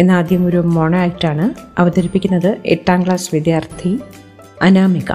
എന്നാദ്യം 0.00 0.46
ഒരു 0.46 0.56
മോണോ 0.56 0.98
ആക്ടാണ് 0.98 1.46
അവതരിപ്പിക്കുന്നത് 1.78 2.58
എട്ടാം 2.66 3.04
ക്ലാസ് 3.04 3.30
വിദ്യാർത്ഥി 3.34 3.98
അനാമിക. 4.62 5.10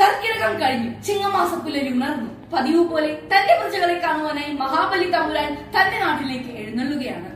കർക്കിടകം 0.00 0.54
കഴിഞ്ഞു. 0.62 0.90
ചിങ്ങമാസപ്പുലരി 1.02 1.88
ഉണർന്നു 1.88 2.30
പതിവ് 2.52 2.84
പോലെ 2.88 3.08
തന്റെ 3.08 3.54
പ്രജകളെ 3.62 3.98
കാണുവാനായി 3.98 4.52
മഹാബലി 4.52 5.10
തമ്പുരാൻ 5.10 5.52
തന്റെ 5.54 5.98
നാട്ടിലേക്ക് 6.04 6.50
എഴുന്നള്ളുകയാണ്. 6.58 7.30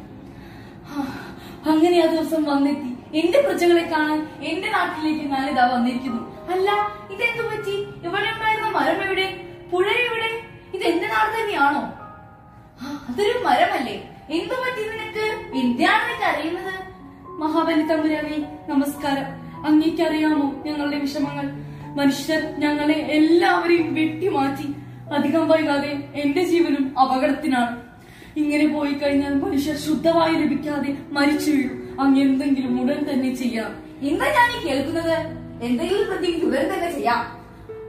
അങ്ങനെ 1.70 1.96
ആ 2.00 2.06
ദിവസം 2.14 2.44
വന്നെത്തി. 2.44 2.90
എന്റെ 3.14 3.40
പ്രജകളെ 3.40 3.82
കാണാൻ 3.82 4.20
എന്റെ 4.42 4.65
നാട്ടിലേക്ക് 4.76 5.24
ഞാനിതാ 5.32 5.64
വന്നിരിക്കുന്നു. 5.74 6.22
അല്ല 6.52 6.70
ഇതെന്തു 7.12 7.42
പറ്റി? 7.42 7.76
ഇവിടെ 8.06 8.28
ഉണ്ടായിരുന്ന 8.34 8.68
മരം 8.68 9.02
എവിടെ? 9.04 9.26
പുഴ 9.72 9.86
എവിടെ? 9.86 10.30
ഇത് 10.74 10.84
എന്റെ 10.84 11.06
നാട് 11.06 11.30
തന്നെയാണോ? 11.38 11.82
അതൊരു 13.08 13.38
മരമല്ലേ. 13.44 13.96
എന്തു 14.30 14.54
പറ്റി 14.54 14.82
നിനക്ക്? 14.92 15.26
എന്തിനാണ് 15.58 16.02
നിനക്ക് 16.08 16.24
അറിയുന്നത്? 16.24 16.74
മഹാബലി 17.42 17.82
തമ്പുരാനെ 17.82 18.38
നമസ്കാരം. 18.68 19.28
അങ്ങേക്കറിയാമോ 19.66 20.62
ഞങ്ങളുടെ 20.66 20.98
വിഷമങ്ങൾ? 20.98 21.46
മനുഷ്യർ 21.98 22.40
ഞങ്ങളെ 22.58 22.98
എല്ലാവരെയും 23.18 23.94
വെട്ടിമാറ്റി 23.94 24.66
അധികം 25.16 25.48
വൈകാതെ 25.48 25.92
എന്റെ 26.14 26.44
ജീവനും 26.44 26.98
അപകടത്തിനാണ്. 26.98 27.74
ഇങ്ങനെ 28.36 28.66
പോയി 28.68 28.92
കഴിഞ്ഞാൽ 28.92 29.34
മനുഷ്യർ 29.34 29.76
ശുദ്ധമായി 29.76 30.34
ലഭിക്കാതെ 30.34 30.96
മരിച്ചു 31.10 31.50
വീഴും. 31.50 32.00
അങ്ങ് 32.00 32.20
എന്തെങ്കിലും 32.20 32.72
ഉടൻ 32.82 33.00
തന്നെ 33.10 33.34
ചെയ്യണം 33.34 33.85
എന്താ 34.02 34.26
ഞാൻ 34.26 34.48
ഈ 34.56 34.68
കേൾക്കുന്നത് 34.68 35.46
എന്തെങ്കിലും 35.64 36.06
പ്രത്യേകിച്ച് 36.06 36.46
ഉടൻ 36.46 36.74
തന്നെ 36.74 36.92
ചെയ്യാം. 36.92 37.36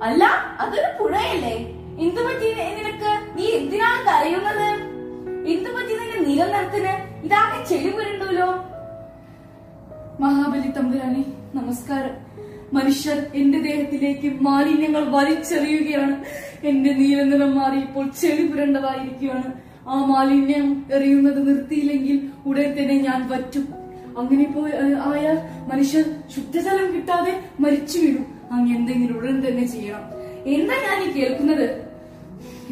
അല്ല 0.03 0.23
അതൊരു 0.59 1.03
പുഴയല്ലേ? 1.03 1.55
എന്തു 1.99 2.21
പറ്റി 2.21 2.53
നിനക്ക്? 2.53 3.37
നീ 3.37 3.45
എന്തിനാണ് 3.45 4.05
കരയുന്നത്? 4.05 4.69
എന്തു 5.47 5.69
പറ്റി 5.69 5.93
നിന്റെ 5.93 6.29
നിലനിർത്തിന്? 6.29 7.25
ഇതാകെ 7.25 7.63
ചെളിപുരണ്ടല്ലോ. 7.63 8.63
മഹാബലി 10.19 10.71
തമ്പുരാനെ 10.71 11.25
നമസ്കാരം. 11.55 12.27
മനുഷ്യർ 12.73 13.25
എന്റെ 13.35 13.59
ദേഹത്തിലേക്ക് 13.59 14.41
മാലിന്യങ്ങൾ 14.41 15.03
വലിച്ചെറിയുകയാണ്. 15.09 16.25
എന്റെ 16.63 16.93
നീലനിറം 16.93 17.55
മാറി 17.55 17.77
ഇപ്പോൾ 17.77 18.09
ചെളി 18.21 18.47
പുരണ്ടതായിരിക്കുകയാണ് 18.47 19.53
ആ 19.87 20.05
മാലിന്യം 20.05 20.85
എറിയുന്നത് 20.91 21.47
നിർത്തിയില്ലെങ്കിൽ 21.47 22.29
ഉടൻ 22.45 22.71
തന്നെ 22.71 22.93
ഞാൻ 22.93 23.29
വറ്റും. 23.29 23.76
അങ്ങനെ 24.19 24.45
പോയി 24.55 24.73
ആയാൽ 25.07 25.37
മനുഷ്യർ 25.71 26.05
ശുദ്ധജലം 26.35 26.87
കിട്ടാതെ 26.95 27.33
മരിച്ചു 27.59 27.97
വീഴും. 27.99 28.25
അങ്ങ് 28.51 28.75
എന്തെങ്കിലും 28.75 29.17
ഉടൻ 29.17 29.47
തന്നെ 29.47 29.65
ചെയ്യണം. 29.67 30.05
എന്താ 30.45 30.75
ഞാൻ 30.85 31.03
ഈ 31.03 31.09
കേൾക്കുന്നത്? 31.11 31.67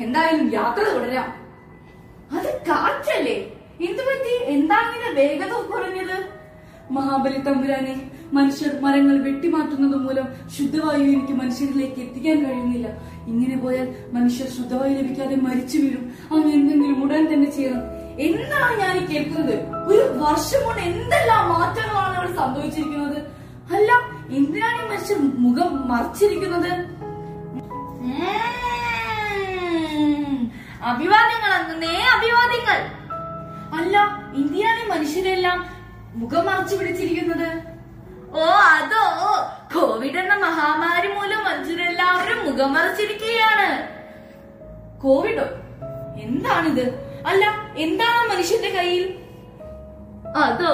എന്തായാലും 0.04 0.48
യാത്ര 0.54 0.84
തുടരാം. 0.96 1.30
അത് 2.38 2.50
കാറ്റല്ലേ 2.70 3.38
എന്തുപറ്റി? 3.88 4.34
എന്താ 4.56 4.78
ഇങ്ങനെ 4.86 5.10
വേഗത 5.22 5.54
കുറഞ്ഞത്? 5.72 6.18
മഹാബലി 6.92 7.40
തമ്പുരാനെ 7.42 7.96
മനുഷ്യർ 8.34 8.72
മരങ്ങൾ 8.82 9.18
വെട്ടിമാറ്റുന്നത് 9.24 9.98
മൂലം 10.06 10.28
ശുദ്ധവായു 10.56 11.04
എനിക്ക് 11.04 11.34
മനുഷ്യരിലേക്ക് 11.34 12.00
എത്തിക്കാൻ 12.02 12.38
കഴിയുന്നില്ല. 12.46 12.88
ഇങ്ങനെ 13.28 13.58
പോയാൽ 13.58 13.88
മനുഷ്യർ 14.14 14.48
ശുദ്ധവായു 14.58 14.94
ലഭിക്കാതെ 14.98 15.36
മരിച്ചു 15.36 15.78
വീഴും. 15.78 16.04
അങ്ങ് 16.34 16.52
എന്തെങ്കിലും 16.54 17.04
ഉടൻ 17.04 17.34
തന്നെ 17.34 17.50
ചെയ്യണം. 17.52 17.84
എന്താണ് 18.20 18.80
ഞാൻ 18.80 19.08
കേൾക്കുന്നത്? 19.08 19.56
ഒരു 19.88 20.20
വർഷം 20.20 20.66
കൊണ്ട് 20.66 20.82
എന്തെല്ലാം 20.82 21.50
മാറ്റങ്ങളാണ് 21.50 22.16
അവിടെ 22.16 22.36
സംഭവിച്ചിരിക്കുന്നത്? 22.36 23.18
അല്ല 23.76 23.92
എന്തിനാണ് 24.30 24.86
ഈ 24.86 24.88
മനുഷ്യർ 24.90 25.18
മുഖം 25.18 25.88
മറച്ചിരിക്കുന്നത്. 25.90 26.72
അഭിവാദ്യങ്ങൾ 30.84 31.52
അന്നേ 31.54 31.96
അഭിവാദ്യങ്ങൾ. 32.16 32.80
അല്ല 33.80 33.98
എന്തിനാണ് 34.36 34.80
ഈ 34.86 34.88
മനുഷ്യരെല്ലാം 34.90 35.66
മുഖം 36.16 36.46
മറച്ചു 36.46 36.76
പിടിച്ചിരിക്കുന്നത്? 36.76 37.50
ഓ 38.34 38.46
അതോ 38.46 39.04
കോവിഡ് 39.74 40.18
എന്ന 40.18 40.34
മഹാമാരി 40.34 41.08
മൂലം 41.08 41.44
മനുഷ്യരെല്ലാവരും 41.44 42.46
മുഖം 42.46 42.74
മറച്ചിരിക്കുകയാണ്. 42.74 43.88
കോവിഡോ? 45.02 45.44
എന്താണിത്? 46.18 47.05
അല്ല 47.26 47.74
എന്താണ് 47.78 48.34
മനുഷ്യന്റെ 48.34 48.70
കയ്യിൽ? 48.70 49.16
അതോ 50.38 50.74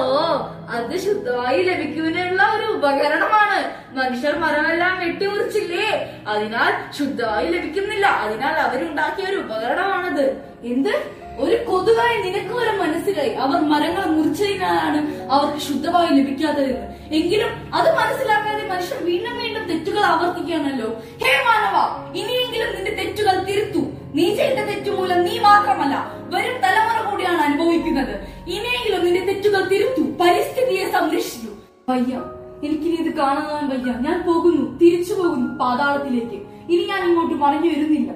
അത് 0.70 0.96
ശുദ്ധമായി 0.98 1.62
ലഭിക്കുന്നതിനുള്ള 1.62 2.42
ഒരു 2.42 2.72
ഉപകരണമാണ്. 2.72 3.60
മനുഷ്യർ 3.96 4.38
മരമെല്ലാം 4.38 5.00
വെട്ടിമുറിച്ചില്ലേ? 5.00 6.20
അതിനാൽ 6.28 6.92
ശുദ്ധമായി 6.98 7.46
ലഭിക്കുന്നില്ല. 7.46 8.06
അതിനാൽ 8.06 8.54
അവരുണ്ടാക്കിയ 8.54 9.24
ഒരു 9.24 9.36
ഉപകരണമാണത്. 9.36 10.36
എന്ത്? 10.64 11.22
ഒരു 11.38 11.70
കൊതുകായി 11.70 12.16
നിനക്ക് 12.22 12.54
വരെ 12.54 12.72
മനസ്സിലായി. 12.72 13.30
അവർ 13.30 13.60
മരങ്ങൾ 13.60 14.04
മുറിച്ചതിനാലാണ് 14.06 15.30
അവർക്ക് 15.30 15.58
ശുദ്ധമായി 15.58 16.08
ലഭിക്കാത്തതെന്ന് 16.08 17.14
എങ്കിലും 17.14 17.74
അത് 17.74 17.96
മനസ്സിലാക്കാതെ 17.96 18.68
മനുഷ്യർ 18.68 19.04
വീണ്ടും 19.04 19.38
വീണ്ടും 19.38 19.68
തെറ്റുകൾ 19.68 20.00
ആവർത്തിക്കുകയാണല്ലോ. 20.00 21.02
ഹേ 21.22 21.32
മാനവ 21.46 21.76
ഇനിയെങ്കിലും 22.16 22.74
നിന്റെ 22.74 22.90
തെറ്റുകൾ 22.90 23.44
തിരുത്തു. 23.44 24.01
നീ 24.14 24.34
ചെയ്ത 24.36 24.58
തെറ്റുമൂലം 24.58 25.22
നീ 25.24 25.38
മാത്രമല്ല 25.38 25.94
വരും 26.34 26.56
തലമുറ 26.60 27.10
കൂടിയാണ് 27.10 27.36
അനുഭവിക്കുന്നത്. 27.36 28.14
ഇനിയെങ്കിലും 28.46 29.04
നിന്റെ 29.04 29.20
തെറ്റുകൾ 29.20 29.68
തിരുത്തു 29.68 30.02
പരിസ്ഥിതിയെ 30.20 30.90
സംരക്ഷിക്കൂ 30.90 31.52
വയ്യ 31.88 32.22
എനിക്കിനി 32.64 32.94
ഇത് 32.94 33.14
കാണാൻ 33.16 33.68
വയ്യ. 33.68 33.92
ഞാൻ 34.08 34.22
പോകുന്നു 34.26 34.78
തിരിച്ചു 34.78 35.14
പോകുന്നു 35.14 35.58
പാതാളത്തിലേക്ക്. 35.58 36.38
ഇനി 36.72 36.82
ഞാൻ 36.82 37.08
ഇങ്ങോട്ട് 37.08 37.34
മടങ്ങി 37.34 37.68
വരുന്നില്ല. 37.68 38.10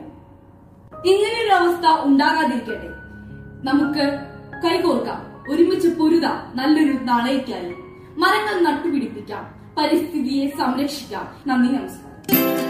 ഇങ്ങനെയൊരു 1.07 1.53
അവസ്ഥ 1.55 2.05
ഉണ്ടാകാതിരിക്കട്ടെ. 2.05 2.89
നമുക്ക് 3.65 4.05
കൈകോർക്കാം 4.65 5.21
ഒരുമിച്ച് 5.51 5.89
പൊരുതാം 5.89 6.53
നല്ലൊരു 6.55 6.93
നാളേക്കായി. 6.93 7.73
മരങ്ങൾ 8.19 8.61
നട്ടുപിടിപ്പിക്കാം 8.61 9.45
പരിസ്ഥിതിയെ 9.79 10.49
സംരക്ഷിക്കാം. 10.49 11.27
നന്ദി 11.47 11.69
നമസ്കാരം. 11.69 12.66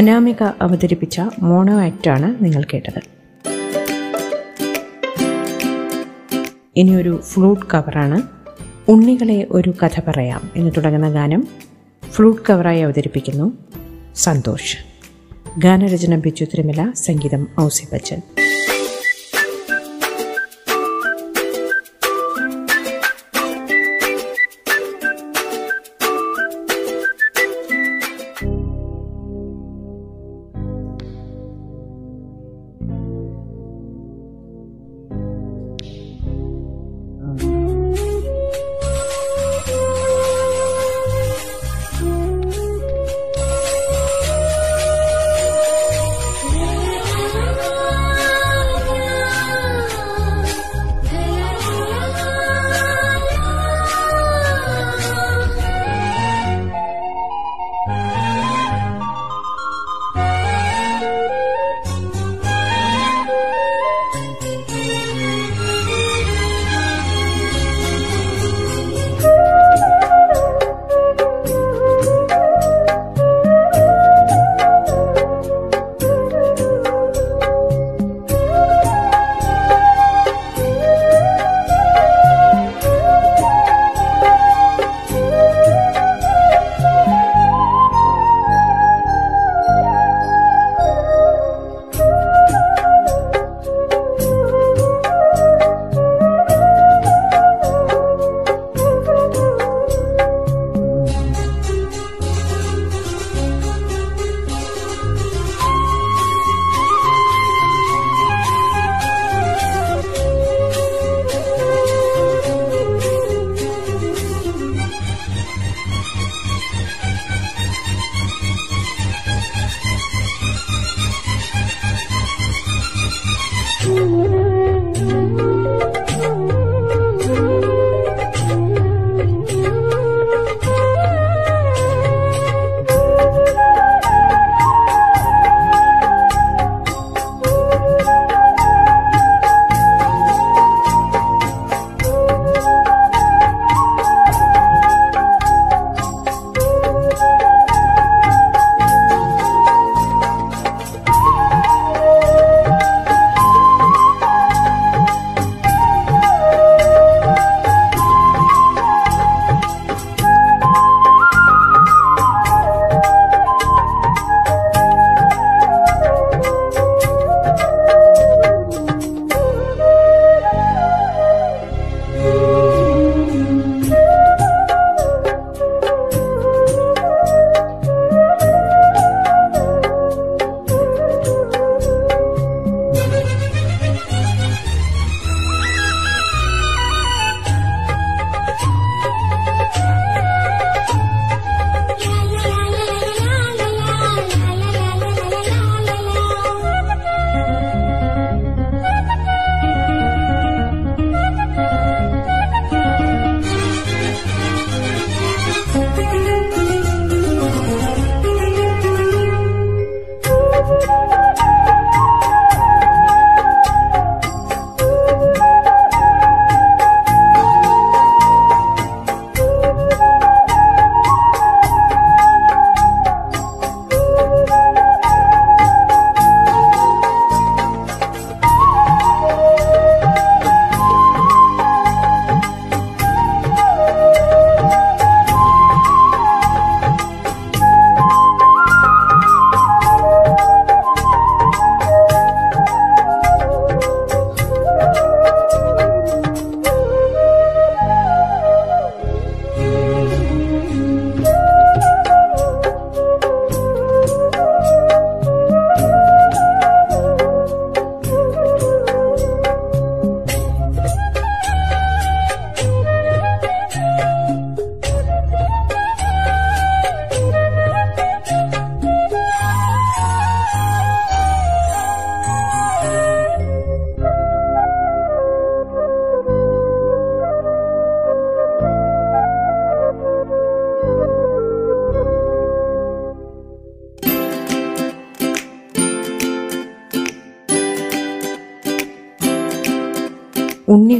അനാമിക 0.00 0.42
അവതരിപ്പിച്ച 0.42 1.20
മോണോ 1.38 1.80
ആക്റ്റാണ് 1.80 2.44
നിങ്ങൾ 2.44 2.64
കേട്ടത്. 2.74 3.02
ഇനിയൊരു 6.76 7.20
ഫ്ലൂട്ട് 7.22 7.66
കവറാണ്. 7.74 8.22
ഉണ്ണികളെ 8.88 9.46
ഒരു 9.50 9.74
കഥ 9.84 10.00
പറയാം 10.08 10.50
എന്ന് 10.56 10.70
തുടങ്ങുന്ന 10.76 11.10
ഗാനം 11.10 11.48
ഫ്ലൂട്ട് 12.10 12.42
കവറായി 12.50 12.80
അവതരിപ്പിക്കുന്നു 12.80 13.52
സന്തോഷ്. 14.16 14.76
ഗാനരചന 15.58 16.16
ബിജു 16.16 16.44
തിരുമല 16.44 16.92
സംഗീതം 16.96 17.48
ഔസി 17.60 17.86
ബച്ചൻ. 17.92 18.22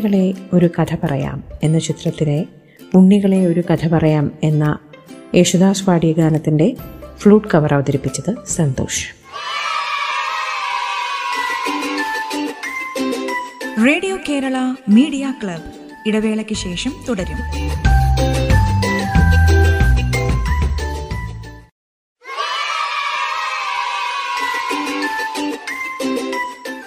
ഉണ്ണികളെ 0.00 0.34
ഒരു 0.52 0.70
കഥ 0.78 0.96
പറയാം 1.02 1.44
എന്ന 1.62 1.78
ചിത്രത്തിലെ 1.78 2.44
ഉണ്ണികളെ 2.94 3.46
ഒരു 3.46 3.60
കഥ 3.60 3.88
പറയാം 3.88 4.32
എന്ന 4.42 4.78
യേശുദാസ് 5.34 5.84
പാടിയ 5.84 6.12
ഗാനത്തിന്റെ 6.12 6.76
ഫ്ലൂട്ട് 7.18 7.48
കവർ 7.48 7.74
അവതരിപ്പിച്ചത് 7.74 8.44
Santhosh. 8.46 9.06
Radio 13.86 14.16
Kerala 14.28 14.74
media 14.88 15.34
club 15.44 16.08
ഇടവേളയ്ക്ക് 16.08 16.54
ശേഷം 16.54 16.92
തുടരും. 17.08 17.38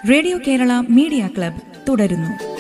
റേഡിയോ 0.10 0.38
കേരള 0.48 0.84
മീഡിയ 0.90 1.30
ക്ലബ് 1.38 1.62
തുടരുന്നു. 1.90 2.53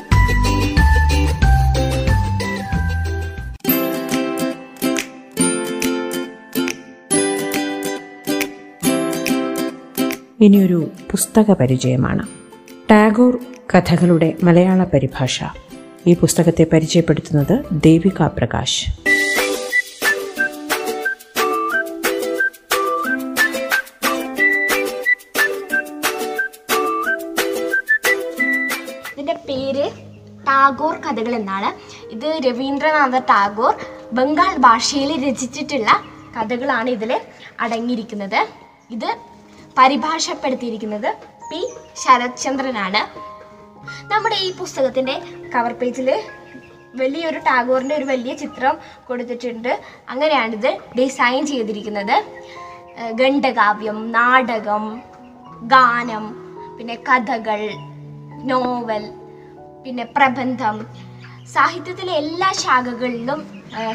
ഇനിയൊരു 10.42 10.90
പുസ്തക 11.12 11.52
പരിചയമാണ് 11.52 12.28
ടാഗോർ 12.92 13.40
കഥകളുടെ 13.76 14.34
മലയാള 14.44 14.84
പരിഭാഷ. 14.84 15.44
ഈ 16.08 16.14
പുസ്തകത്തെ 16.14 16.66
പരിചയപ്പെടുത്തുന്നത് 16.74 17.66
ദേവിക 17.72 18.28
പ്രകാശ്. 18.28 18.86
ഇതിന്റെ 29.14 29.34
പേര് 29.34 29.92
ടാഗോർ 30.48 30.94
കഥകൾ 30.94 31.36
എന്നാണ്. 31.36 32.04
ഇത് 32.12 32.48
രവീന്ദ്രനാഥ 32.48 33.20
ടാഗോർ 33.20 33.74
ബംഗാൾ 34.14 34.58
ഭാഷയിൽ 34.58 35.28
രചിച്ചിട്ടുള്ള 35.28 36.04
കഥകളാണ് 36.40 36.90
ഇതിൽ 36.90 37.22
അടങ്ങിയിരിക്കുന്നത്. 37.60 38.48
ഇത് 38.92 39.33
പരിഭാഷപ്പെടുത്തിയിരിക്കുന്നത് 39.78 41.10
പി 41.50 41.62
ശരത്ചന്ദ്രനാണ്. 42.04 43.02
നമ്മുടെ 44.12 44.36
ഈ 44.36 44.50
പുസ്തകത്തിന്റെ 44.58 45.16
കവർ 45.56 45.74
പേജിൽ 45.74 46.10
വലിയൊരു 46.96 47.38
ടാഗോറിന്റെ 47.38 47.96
ഒരു 47.96 48.06
വലിയ 48.06 48.34
ചിത്രം 48.34 48.76
കൊടുത്തിട്ടുണ്ട്. 49.08 49.82
അങ്ങനെയാണിത് 50.10 50.70
ഡിസൈൻ 50.98 51.46
ചെയ്തിരിക്കുന്നത്. 51.46 52.16
ഖണ്ഡകാവ്യം 53.22 54.12
നാടകം 54.12 54.84
ഗാനം 55.74 56.26
പിന്നെ 56.78 56.96
കഥകൾ 57.10 57.62
നോവൽ 58.50 59.04
പിന്നെ 59.86 60.06
പ്രബന്ധം. 60.18 60.76
സാഹിത്യത്തിലെ 61.54 62.14
എല്ലാ 62.14 62.52
ശാഖകളിലും 62.64 63.40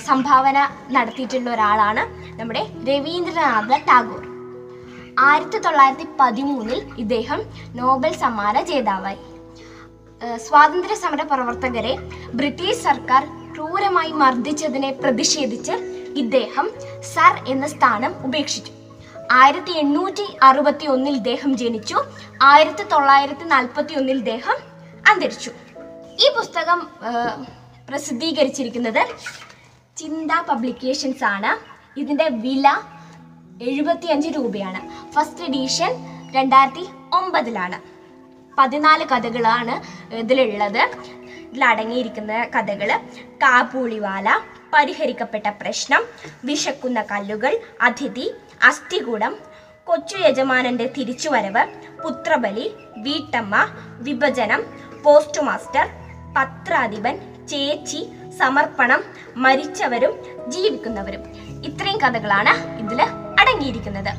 സംഭാവന 0.06 0.58
നടത്തിയിട്ടുള്ള 0.90 1.50
ഒരാളാണ് 1.50 2.02
നമ്മുടെ 2.40 2.62
രവീന്ദ്രനാഥ 2.88 3.78
ടാഗോർ. 3.88 4.24
ആയിരത്തി 5.26 5.58
തൊള്ളായിരത്തി 5.64 6.06
പതിമൂന്നിൽ 6.20 6.80
ഇദ്ദേഹം 7.02 7.40
നോബൽ 7.78 8.12
സമ്മാന 8.22 8.56
ജേതാവായി. 8.70 9.20
സ്വാതന്ത്ര്യ 10.44 10.96
സമര 11.02 11.22
പ്രവർത്തകരെ 11.30 11.92
ബ്രിട്ടീഷ് 12.38 12.82
സർക്കാർ 12.86 13.22
ക്രൂരമായി 13.54 14.12
മർദ്ദിച്ചതിനെ 14.22 14.90
പ്രതിഷേധിച്ച് 15.02 15.74
ഇദ്ദേഹം 16.22 16.66
സർ 17.12 17.34
എന്ന 17.52 17.66
സ്ഥാനം 17.74 18.12
ഉപേക്ഷിച്ചു. 18.26 18.72
ആയിരത്തി 19.38 19.72
എണ്ണൂറ്റി 19.82 20.26
അറുപത്തി 20.48 20.86
ഒന്നിൽ 20.94 21.14
ഇദ്ദേഹം 21.20 21.50
ജനിച്ചു 21.62 21.98
ആയിരത്തി 22.50 22.84
തൊള്ളായിരത്തി 22.92 23.46
നാൽപ്പത്തി 23.54 23.94
ഒന്നിൽ 24.00 24.18
ഇദ്ദേഹം 24.22 24.58
അന്തരിച്ചു. 25.10 25.50
ഈ 26.24 26.28
പുസ്തകം 26.36 26.78
പ്രസിദ്ധീകരിച്ചിരിക്കുന്നത് 27.88 29.02
ചിന്ത 30.00 30.32
പബ്ലിക്കേഷൻസ് 30.48 31.24
ആണ് 31.34 31.52
ഇതിന്റെ 32.00 32.28
വില 32.44 32.68
എഴുപത്തിയഞ്ച് 33.60 34.28
രൂപയാണ്. 34.28 34.80
ഫസ്റ്റ് 35.14 35.44
എഡീഷൻ 35.44 35.92
രണ്ടായിരത്തി 36.34 36.84
ഒമ്പതിലാണ്. 37.12 37.78
പതിനാല് 38.58 39.04
കഥകളാണ് 39.04 39.74
ഇതിലുള്ളത്. 40.14 40.82
ഇതിലടങ്ങിയിരിക്കുന്ന 41.50 42.32
കഥകൾ 42.44 42.90
കാപ്പൂളിവാല 43.42 44.28
പരിഹരിക്കപ്പെട്ട 44.74 45.48
പ്രശ്നം 45.48 46.02
വിശക്കുന്ന 46.44 47.02
കല്ലുകൾ 47.02 47.58
അതിഥി 47.82 48.26
അസ്ഥികൂടം 48.62 49.36
കൊച്ചു 49.84 50.16
യജമാനന്റെ 50.16 50.86
തിരിച്ചുവരവ് 50.86 51.62
പുത്രബലി 52.02 52.74
വീട്ടമ്മ 52.96 53.56
വിഭജനം 54.00 54.62
പോസ്റ്റ് 55.04 55.40
മാസ്റ്റർ 55.40 55.86
പത്രാധിപൻ 56.36 57.46
ചേച്ചി 57.48 58.00
സമർപ്പണം 58.38 59.02
മരിച്ചവരും 59.36 60.12
ജീവിക്കുന്നവരും. 60.48 61.22
ഇത്രയും 61.64 61.98
കഥകളാണ് 62.00 62.52
ഇതിൽ 62.80 63.00
അടങ്ങിയിരിക്കുന്നത് 63.58 64.10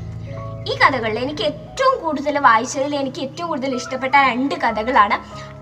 ഈ 0.70 0.74
കഥകളിൽ 0.80 1.18
എനിക്ക് 1.26 1.44
ഏറ്റവും 1.50 1.94
കൂടുതൽ 2.04 2.36
വായിച്ചതിൽ 2.46 2.94
എനിക്ക് 3.02 3.20
ഏറ്റവും 3.26 3.48
കൂടുതൽ 3.52 3.72
ഇഷ്ടപ്പെട്ട 3.80 4.16
രണ്ട് 4.30 4.56
കഥകളാണ് 4.64 5.16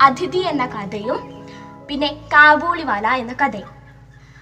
അതിഥി 0.05 0.41
എന്ന 0.51 0.63
കഥയും 0.75 1.19
പിന്നെ 1.89 2.09
കാബൂളിവാല 2.33 3.07
എന്ന 3.21 3.33
കഥയും. 3.41 3.69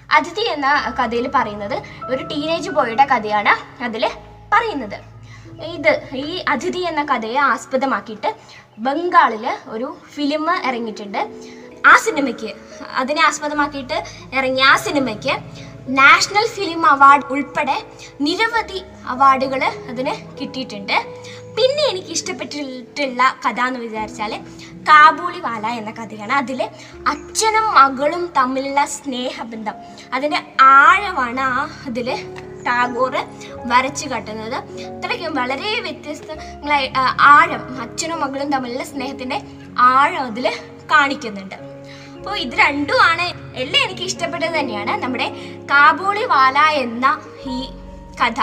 അതിഥി 0.09 0.45
എന്ന 0.53 0.67
കഥയിൽ 0.99 1.25
പറയുന്നത് 1.35 1.75
ഒരു 2.11 2.21
ടീനേജ് 2.31 2.71
ബോയുടെ 2.77 3.05
കഥയാണ് 3.11 3.53
അതിൽ 3.87 4.05
പറയുന്നത്. 4.53 4.97
ഇത് 5.75 5.91
ഈ 6.23 6.29
അതിഥി 6.53 6.81
എന്ന 6.91 7.03
കഥയെ 7.11 7.39
ആസ്പദമാക്കിയിട്ട് 7.51 8.31
ബംഗാളിൽ 8.87 9.45
ഒരു 9.75 9.89
ഫിലിം 10.15 10.45
ഇറങ്ങിയിട്ടുണ്ട്. 10.69 11.21
ആ 11.91 11.95
സിനിമയ്ക്ക് 12.05 12.51
അതിനെ 13.01 13.21
ആസ്പദമാക്കിയിട്ട് 13.29 13.97
ഇറങ്ങിയ 14.37 14.65
ആ 14.73 14.75
സിനിമയ്ക്ക് 14.87 15.33
നാഷണൽ 15.87 16.47
ഫിലിം 16.47 16.85
അവാർഡ് 16.85 17.25
ഉൾപ്പെടെ 17.25 17.83
നിരവധി 18.21 18.83
അവാർഡുകൾ 19.05 19.63
അതിന് 19.63 20.39
കിട്ടിയിട്ടുണ്ട്. 20.41 20.97
പിന്നെ 21.57 21.83
എനിക്ക് 21.89 22.07
ഇഷ്ടപ്പെട്ടിട്ടുള്ള 22.07 23.35
കഥ 23.45 23.59
എന്ന് 23.61 23.79
വിചാരിച്ചാൽ 23.79 24.41
കാബൂളി 24.89 25.39
വാല 25.39 25.67
എന്ന 25.67 25.91
കഥയാണ്. 25.91 26.31
അതിൽ 26.31 26.63
അച്ഛനും 27.07 27.73
മകളും 27.73 28.33
തമ്മിലുള്ള 28.37 28.85
സ്നേഹബന്ധം 28.85 29.73
അതിന്റെ 30.13 30.53
ആഴമാണ് 30.61 31.39
ആ 31.39 31.69
അതിൽ 31.85 32.09
ടാഗോർ 32.67 33.15
വരച്ചു 33.65 34.07
കാട്ടുന്നത്. 34.07 34.55
അത്രയ്ക്കും 34.55 35.35
വളരെ 35.35 35.79
വ്യത്യസ്തങ്ങളായി 35.79 36.93
ആഴം 37.19 37.81
അച്ഛനും 37.81 38.21
മകളും 38.21 38.51
തമ്മിലുള്ള 38.51 38.83
സ്നേഹത്തിന്റെ 38.83 39.41
ആഴം 39.77 40.23
അതിൽ 40.23 40.51
കാണിക്കുന്നുണ്ട്. 40.91 41.64
അപ്പോൾ 42.25 42.37
ഇത് 42.43 42.53
രണ്ടുമാണ്. 42.59 43.25
എല്ലാം 43.63 43.81
എനിക്ക് 43.87 44.05
ഇഷ്ടപ്പെട്ടത് 44.09 44.53
തന്നെയാണ്. 44.55 44.93
നമ്മുടെ 45.01 45.25
കാബൂളി 45.71 46.23
വാല 46.31 46.59
എന്ന 46.83 47.05
ഈ 47.51 47.57
കഥ 48.21 48.39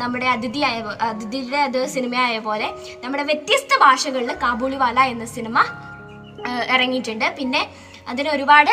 നമ്മുടെ 0.00 0.26
അതിഥി 0.34 0.60
ആയ 0.68 0.76
അതിഥിയുടെ 1.08 1.60
അത് 1.66 1.78
സിനിമയായ 1.94 2.38
പോലെ 2.46 2.68
നമ്മുടെ 3.02 3.24
വ്യത്യസ്ത 3.30 3.78
ഭാഷകളിൽ 3.82 4.30
കാബൂളി 4.44 4.78
വാല 4.82 4.98
എന്ന 5.14 5.26
സിനിമ 5.34 5.58
ഇറങ്ങിയിട്ടുണ്ട്. 6.74 7.26
പിന്നെ 7.40 7.62
അതിന് 8.12 8.30
ഒരുപാട് 8.36 8.72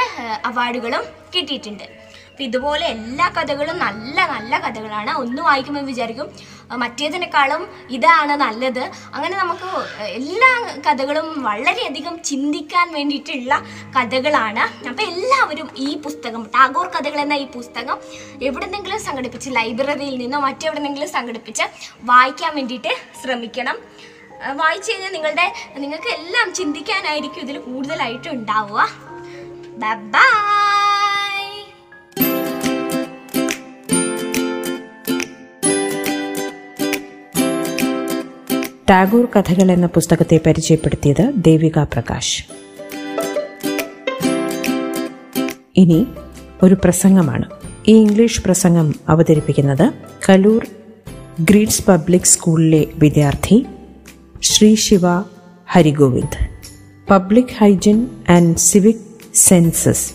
അവാർഡുകളും 0.52 1.04
കിട്ടിയിട്ടുണ്ട്. 1.36 1.86
അപ്പം 2.32 2.44
ഇതുപോലെ 2.44 2.86
എല്ലാ 2.86 3.30
കഥകളും 3.30 3.80
നല്ല 3.80 4.26
നല്ല 4.28 4.58
കഥകളാണ്. 4.58 5.12
ഒന്ന് 5.18 5.42
വായിക്കുമ്പോൾ 5.42 5.82
വിചാരിക്കും 5.82 6.30
മറ്റേതിനേക്കാളും 6.72 7.68
ഇതാണ് 7.90 8.32
നല്ലത്. 8.32 8.92
അങ്ങനെ 9.14 9.38
നമുക്ക് 9.38 9.70
എല്ലാ 10.04 10.52
കഥകളും 10.88 11.44
വളരെയധികം 11.44 12.24
ചിന്തിക്കാൻ 12.24 12.94
വേണ്ടിയിട്ടുള്ള 12.94 13.64
കഥകളാണ്. 13.98 14.88
അപ്പോൾ 14.88 15.04
എല്ലാവരും 15.04 15.70
ഈ 15.78 15.98
പുസ്തകം 15.98 16.44
ടാഗോർ 16.44 16.88
കഥകൾ 16.88 17.20
എന്ന 17.20 17.34
ഈ 17.34 17.48
പുസ്തകം 17.48 18.00
എവിടെന്നെങ്കിലും 18.42 19.00
സംഘടിപ്പിച്ച് 19.00 19.50
ലൈബ്രറിയിൽ 19.56 20.18
നിന്നോ 20.18 20.40
മറ്റെവിടെന്നെങ്കിലും 20.40 21.10
സംഘടിപ്പിച്ച് 21.10 21.64
വായിക്കാൻ 22.04 22.56
വേണ്ടിയിട്ട് 22.56 22.94
ശ്രമിക്കണം. 23.24 23.78
വായിച്ചു 24.54 24.92
കഴിഞ്ഞാൽ 24.92 25.12
നിങ്ങളുടെ 25.12 25.54
നിങ്ങൾക്ക് 25.78 26.08
എല്ലാം 26.08 26.54
ചിന്തിക്കാനായിരിക്കും 26.54 27.42
ഇതിൽ 27.42 27.60
കൂടുതലായിട്ട് 27.60 28.30
ഉണ്ടാവുക. 28.30 28.90
ബൈ. 29.78 30.41
ടാഗോർ 38.92 39.28
കഥകൾ 39.36 39.72
എന്ന 39.72 39.86
പുസ്തകത്തെ 39.86 40.40
പരിചയപ്പെടുത്തിയത് 40.46 41.32
ദേവിക 41.36 41.80
പ്രകാശ്. 41.80 42.44
ഇനി 45.76 46.08
ഒരു 46.64 46.78
പ്രസംഗമാണ്. 46.84 47.50
ഈ 47.88 47.96
ഇംഗ്ലീഷ് 47.96 48.44
പ്രസംഗം 48.44 48.96
അവതരിപ്പിക്കുന്നത് 49.10 49.94
കലൂർ 50.30 50.68
ഗ്രീഡ്സ് 51.40 51.86
പബ്ലിക് 51.86 52.22
സ്കൂളിലെ 52.22 52.88
വിദ്യാർത്ഥി 52.96 53.66
Shri 54.42 54.76
Shiva 54.76 55.02
Harigovind. 55.68 56.48
Public 57.10 57.58
hygiene 57.58 58.08
and 58.30 58.58
civic 58.58 59.36
senses 59.36 60.12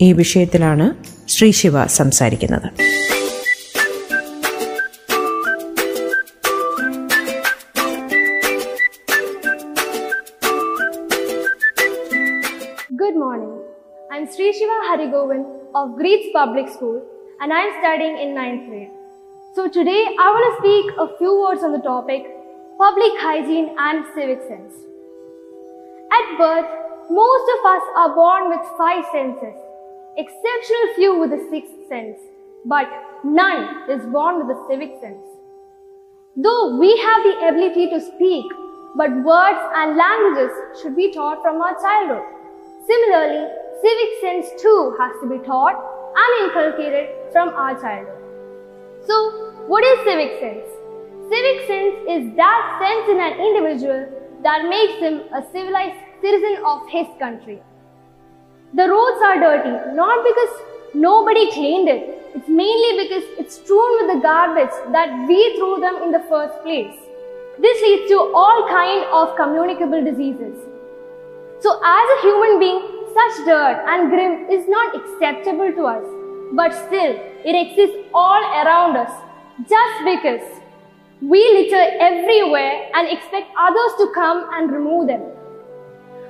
ഈ 0.00 0.12
വിഷയത്തിലാണ് 0.12 0.94
ശ്രീ 1.28 1.50
ശിവ 1.50 1.86
സംസാരിക്കുന്നത്. 1.86 2.70
Of 15.78 15.94
Greets 15.94 16.28
Public 16.32 16.68
School 16.68 17.00
and 17.40 17.52
I 17.52 17.60
am 17.64 17.72
studying 17.78 18.18
in 18.18 18.34
9th 18.34 18.68
grade. 18.68 18.90
So 19.54 19.68
today 19.68 20.02
I 20.18 20.26
want 20.34 20.46
to 20.48 20.54
speak 20.60 20.86
a 20.98 21.06
few 21.18 21.34
words 21.40 21.62
on 21.62 21.72
the 21.72 21.84
topic 21.86 22.26
public 22.78 23.12
hygiene 23.22 23.68
and 23.78 24.04
civic 24.14 24.42
sense. 24.48 24.74
At 26.18 26.38
birth, 26.38 26.70
most 27.10 27.46
of 27.54 27.66
us 27.70 27.86
are 28.02 28.14
born 28.14 28.48
with 28.50 28.66
five 28.76 29.04
senses, 29.12 29.54
exceptional 30.16 30.94
few 30.96 31.18
with 31.20 31.30
the 31.30 31.46
sixth 31.50 31.88
sense, 31.88 32.18
but 32.64 32.88
none 33.24 33.90
is 33.90 34.04
born 34.06 34.38
with 34.38 34.48
the 34.48 34.60
civic 34.68 34.98
sense. 35.00 35.26
Though 36.36 36.76
we 36.78 36.90
have 37.06 37.22
the 37.22 37.36
ability 37.48 37.90
to 37.90 38.00
speak, 38.00 38.46
but 38.96 39.10
words 39.22 39.62
and 39.76 39.96
languages 39.96 40.52
should 40.82 40.96
be 40.96 41.12
taught 41.12 41.42
from 41.42 41.62
our 41.62 41.74
childhood. 41.80 42.26
Similarly, 42.86 43.48
civic 43.82 44.10
sense 44.20 44.62
too 44.62 44.96
has 44.98 45.12
to 45.22 45.28
be 45.28 45.38
taught 45.46 45.76
and 46.16 46.44
inculcated 46.44 47.10
from 47.32 47.50
our 47.50 47.74
childhood. 47.80 48.18
So, 49.06 49.16
what 49.66 49.84
is 49.84 49.98
civic 50.04 50.40
sense? 50.40 50.66
Civic 51.30 51.66
sense 51.66 51.96
is 52.08 52.36
that 52.36 52.78
sense 52.82 53.08
in 53.08 53.20
an 53.20 53.34
individual 53.38 54.08
that 54.42 54.68
makes 54.68 54.98
him 54.98 55.20
a 55.32 55.42
civilized 55.52 55.98
citizen 56.22 56.62
of 56.64 56.88
his 56.88 57.06
country. 57.18 57.60
The 58.74 58.88
roads 58.88 59.22
are 59.22 59.38
dirty 59.40 59.94
not 59.94 60.24
because 60.24 60.94
nobody 60.94 61.50
cleaned 61.52 61.88
it, 61.88 62.18
it's 62.34 62.48
mainly 62.48 63.04
because 63.04 63.24
it's 63.38 63.54
strewn 63.56 63.92
with 64.00 64.16
the 64.16 64.20
garbage 64.22 64.74
that 64.92 65.26
we 65.28 65.56
threw 65.56 65.80
them 65.80 66.02
in 66.02 66.12
the 66.12 66.24
first 66.28 66.60
place. 66.62 66.94
This 67.58 67.82
leads 67.82 68.10
to 68.10 68.18
all 68.34 68.68
kind 68.68 69.04
of 69.12 69.36
communicable 69.36 70.04
diseases. 70.04 70.54
So 71.60 71.80
as 71.84 72.06
a 72.16 72.20
human 72.22 72.58
being, 72.60 72.97
such 73.18 73.46
dirt 73.46 73.82
and 73.92 74.10
grim 74.10 74.34
is 74.50 74.68
not 74.68 74.94
acceptable 74.94 75.72
to 75.72 75.86
us. 75.86 76.06
But 76.52 76.72
still, 76.72 77.14
it 77.44 77.54
exists 77.54 77.98
all 78.14 78.42
around 78.60 78.96
us 78.96 79.10
just 79.68 80.04
because 80.04 80.46
we 81.20 81.40
litter 81.56 81.84
everywhere 81.98 82.90
and 82.94 83.08
expect 83.08 83.50
others 83.58 83.92
to 83.98 84.12
come 84.14 84.46
and 84.54 84.70
remove 84.70 85.08
them. 85.08 85.22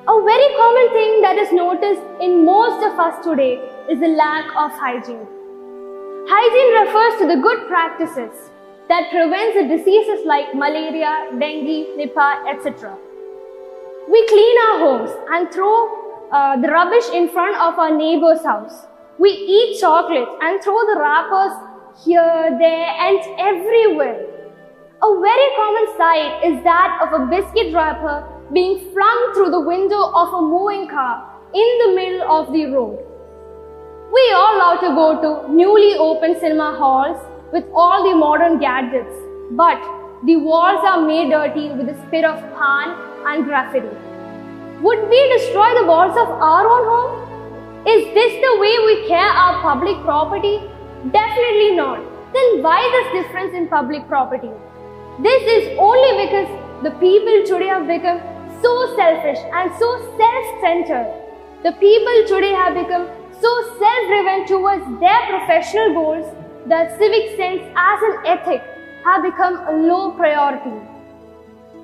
A 0.08 0.16
very 0.24 0.48
common 0.56 0.88
thing 0.96 1.20
that 1.20 1.36
is 1.36 1.52
noticed 1.52 2.02
in 2.22 2.44
most 2.44 2.82
of 2.86 2.98
us 2.98 3.22
today 3.22 3.60
is 3.90 4.00
the 4.00 4.08
lack 4.08 4.46
of 4.56 4.72
hygiene. 4.72 5.26
Hygiene 6.30 6.72
refers 6.80 7.20
to 7.20 7.26
the 7.28 7.40
good 7.42 7.68
practices 7.68 8.50
that 8.88 9.10
prevents 9.10 9.60
the 9.60 9.68
diseases 9.76 10.24
like 10.24 10.54
malaria, 10.54 11.28
dengue, 11.38 12.00
nipah, 12.00 12.48
etc. 12.48 12.96
We 14.10 14.26
clean 14.28 14.56
our 14.66 14.78
homes 14.78 15.10
and 15.30 15.52
throw 15.52 15.97
uh, 16.32 16.60
the 16.60 16.68
rubbish 16.68 17.08
in 17.14 17.28
front 17.28 17.56
of 17.56 17.78
our 17.78 17.96
neighbor's 17.96 18.44
house. 18.44 18.86
We 19.18 19.30
eat 19.30 19.80
chocolate 19.80 20.28
and 20.42 20.62
throw 20.62 20.78
the 20.86 20.98
wrappers 21.00 21.52
here, 22.04 22.56
there, 22.58 22.86
and 23.06 23.18
everywhere. 23.38 24.26
A 25.02 25.20
very 25.20 25.48
common 25.56 25.86
sight 25.96 26.44
is 26.44 26.62
that 26.64 27.00
of 27.02 27.20
a 27.20 27.26
biscuit 27.26 27.74
wrapper 27.74 28.28
being 28.52 28.78
flung 28.92 29.32
through 29.34 29.50
the 29.50 29.60
window 29.60 30.10
of 30.14 30.34
a 30.34 30.42
moving 30.42 30.88
car 30.88 31.32
in 31.54 31.78
the 31.84 31.94
middle 31.94 32.30
of 32.30 32.52
the 32.52 32.66
road. 32.66 32.98
We 34.12 34.32
all 34.34 34.58
love 34.58 34.80
to 34.80 34.88
go 34.94 35.20
to 35.22 35.52
newly 35.52 35.94
opened 35.96 36.38
cinema 36.38 36.76
halls 36.76 37.20
with 37.52 37.64
all 37.74 38.08
the 38.08 38.16
modern 38.16 38.58
gadgets, 38.58 39.14
but 39.52 39.80
the 40.24 40.36
walls 40.36 40.84
are 40.84 41.06
made 41.06 41.30
dirty 41.30 41.70
with 41.70 41.86
the 41.86 41.96
spit 42.06 42.24
of 42.24 42.40
pan 42.58 42.96
and 43.26 43.44
graffiti. 43.44 44.07
Would 44.80 45.08
we 45.08 45.20
destroy 45.36 45.74
the 45.74 45.86
walls 45.86 46.16
of 46.16 46.28
our 46.28 46.64
own 46.64 46.84
home? 46.86 47.84
Is 47.84 48.14
this 48.14 48.32
the 48.42 48.60
way 48.60 48.74
we 48.86 49.08
care 49.08 49.18
our 49.18 49.60
public 49.60 50.00
property? 50.04 50.62
Definitely 51.10 51.74
not. 51.74 51.98
Then 52.32 52.62
why 52.62 52.78
this 52.94 53.24
difference 53.24 53.54
in 53.54 53.66
public 53.66 54.06
property? 54.06 54.50
This 55.18 55.42
is 55.42 55.76
only 55.80 56.24
because 56.24 56.46
the 56.84 56.92
people 57.02 57.42
today 57.44 57.66
have 57.66 57.88
become 57.88 58.20
so 58.62 58.94
selfish 58.94 59.42
and 59.52 59.72
so 59.80 59.90
self-centered. 60.14 61.10
The 61.64 61.72
people 61.82 62.22
today 62.28 62.54
have 62.54 62.74
become 62.74 63.10
so 63.40 63.50
self-driven 63.82 64.46
towards 64.46 64.86
their 65.00 65.20
professional 65.26 65.92
goals 65.92 66.32
that 66.66 66.96
civic 66.98 67.36
sense 67.36 67.62
as 67.74 67.98
an 68.10 68.26
ethic 68.26 68.62
have 69.04 69.24
become 69.24 69.58
a 69.66 69.72
low 69.72 70.12
priority. 70.12 70.78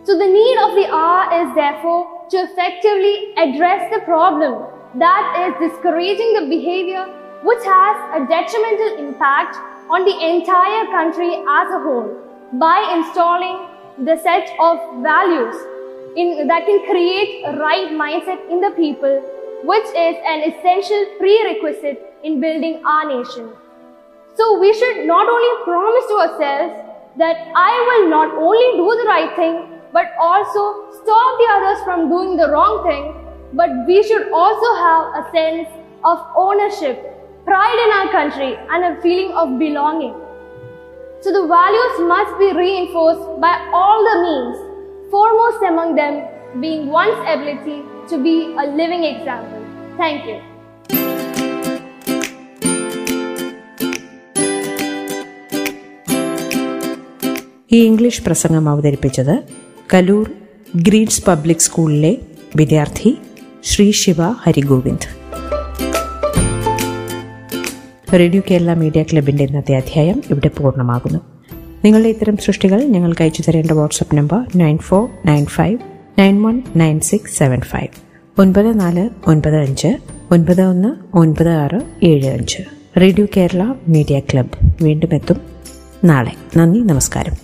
So 0.05 0.17
the 0.17 0.31
need 0.31 0.59
of 0.63 0.77
the 0.79 0.95
hour 0.95 1.43
is 1.43 1.55
therefore 1.57 2.14
to 2.31 2.37
effectively 2.37 3.35
address 3.37 3.93
the 3.93 4.01
problem 4.05 4.67
that 4.99 5.25
is 5.45 5.71
discouraging 5.71 6.33
the 6.35 6.47
behavior 6.49 7.05
which 7.43 7.65
has 7.65 7.97
a 8.17 8.27
detrimental 8.27 9.07
impact 9.07 9.57
on 9.91 10.05
the 10.05 10.17
entire 10.27 10.87
country 10.87 11.35
as 11.35 11.69
a 11.77 11.81
whole 11.85 12.09
by 12.55 12.79
installing 12.97 13.69
the 14.07 14.17
set 14.17 14.49
of 14.59 14.79
values 15.03 15.55
in, 16.17 16.47
that 16.47 16.65
can 16.65 16.81
create 16.87 17.43
a 17.45 17.57
right 17.59 17.91
mindset 17.91 18.41
in 18.51 18.61
the 18.61 18.71
people 18.71 19.21
which 19.65 19.85
is 19.85 20.17
an 20.29 20.41
essential 20.49 21.05
prerequisite 21.19 22.01
in 22.23 22.41
building 22.41 22.83
our 22.87 23.09
nation. 23.09 23.51
So 24.37 24.59
we 24.59 24.73
should 24.73 25.07
not 25.07 25.29
only 25.29 25.65
promise 25.65 26.07
to 26.09 26.15
ourselves 26.25 26.75
that 27.19 27.37
I 27.55 27.73
will 27.89 28.11
not 28.11 28.35
only 28.35 28.69
do 28.77 28.89
the 29.03 29.09
right 29.09 29.37
thing, 29.37 29.74
but 29.94 30.08
also 30.20 30.92
stop 30.92 31.30
the 31.42 31.48
others 31.56 31.84
from 31.84 32.10
doing 32.10 32.38
the 32.38 32.50
wrong 32.50 32.84
thing, 32.88 33.16
but 33.54 33.70
we 33.88 34.04
should 34.04 34.32
also 34.32 34.76
have 34.76 35.04
a 35.22 35.32
sense 35.32 35.68
of 36.04 36.20
ownership, 36.36 36.98
pride 37.46 37.80
in 37.86 37.92
our 37.98 38.12
country, 38.12 38.58
and 38.70 38.86
a 38.86 39.02
feeling 39.02 39.32
of 39.34 39.58
belonging. 39.58 40.16
So 41.22 41.34
the 41.34 41.46
values 41.48 41.96
must 42.08 42.38
be 42.40 42.54
reinforced 42.54 43.42
by 43.42 43.56
all 43.74 44.04
the 44.10 44.18
means, 44.22 44.58
foremost 45.12 45.62
among 45.64 45.96
them 45.96 46.28
being 46.62 46.88
one's 46.88 47.20
ability 47.28 47.84
to 48.10 48.18
be 48.24 48.54
a 48.58 48.66
living 48.68 49.04
example. 49.04 49.62
Thank 49.98 50.26
you. 50.26 50.40
ഈ 57.76 57.80
English 57.88 58.22
പ്രസംഗം 58.28 58.68
അവതരിപ്പിച്ചത് 58.72 59.34
Kaloor 59.93 60.31
Green's 60.77 61.25
public 61.25 61.57
സ്കൂളിലെ 61.57 62.17
വിദ്യാർത്ഥി 62.57 63.19
Shri 63.65 63.91
Shiva 63.91 64.17
Harigovind. 64.21 65.07
Radio 68.15 68.43
Kerala 68.51 68.75
media 68.75 69.03
ക്ലബിന്റെ 69.03 69.45
ഇന്നത്തെ 69.45 69.77
അധ്യായം 69.77 70.23
ഇവിടെ 70.31 70.49
പൂർണമാകുന്നു. 70.49 71.19
നിങ്ങളുടെ 71.85 72.09
ഇത്തരം 72.09 72.37
സൃഷ്ടികൾ 72.37 72.85
ഞങ്ങൾക്ക് 72.85 73.23
അയച്ചു 73.23 73.43
തരേണ്ട 73.49 73.71
WhatsApp 73.71 74.15
number 74.15 74.45
nine 74.57 74.79
four 74.79 75.09
nine 75.27 75.47
five 75.47 75.79
nine 76.19 76.43
one 76.43 76.63
nine 76.77 77.01
six 77.01 77.39
seven 77.39 77.61
five. 77.61 77.89
ഒൻപത് 78.41 78.81
നാല് 78.81 79.09
ഒൻപത് 79.27 79.57
അഞ്ച് 79.57 79.97
ഒൻപത് 80.31 80.63
ഒന്ന് 80.63 81.17
ഒൻപത് 81.17 81.49
ആറ് 81.49 81.81
ഏഴ് 82.03 82.29
അഞ്ച്. 82.29 82.63
Radio 83.01 83.27
Kerala 83.37 83.73
media 83.89 84.19
club. 84.19 84.85
വീണ്ടും 84.85 85.15
എത്തും 85.15 85.41
നാളെ. 86.05 86.59
നന്ദി 86.59 86.79
നമസ്കാരം. 86.79 87.44